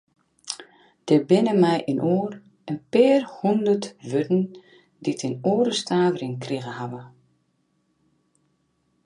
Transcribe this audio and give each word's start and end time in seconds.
Der 1.09 1.19
binne 1.29 1.53
mei-inoar 1.63 2.31
in 2.69 2.77
pear 2.91 3.21
hûndert 3.35 3.85
wurden 4.09 4.41
dy't 5.03 5.23
in 5.27 5.35
oare 5.51 5.73
stavering 5.81 6.35
krigen 6.43 6.77
hawwe. 6.79 7.03